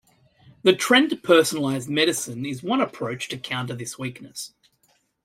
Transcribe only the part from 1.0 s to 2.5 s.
to personalized medicine